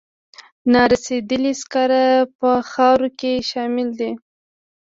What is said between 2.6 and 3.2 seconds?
خاورو